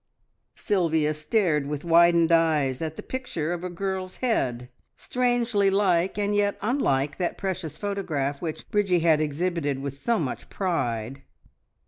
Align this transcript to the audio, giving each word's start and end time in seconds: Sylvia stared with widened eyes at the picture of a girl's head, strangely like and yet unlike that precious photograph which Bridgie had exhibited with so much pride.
Sylvia 0.55 1.13
stared 1.13 1.67
with 1.67 1.85
widened 1.85 2.31
eyes 2.31 2.81
at 2.81 2.95
the 2.95 3.03
picture 3.03 3.53
of 3.53 3.63
a 3.63 3.69
girl's 3.69 4.15
head, 4.15 4.69
strangely 4.97 5.69
like 5.69 6.17
and 6.17 6.35
yet 6.35 6.57
unlike 6.59 7.19
that 7.19 7.37
precious 7.37 7.77
photograph 7.77 8.41
which 8.41 8.67
Bridgie 8.71 9.01
had 9.01 9.21
exhibited 9.21 9.77
with 9.77 9.99
so 10.01 10.17
much 10.17 10.49
pride. 10.49 11.21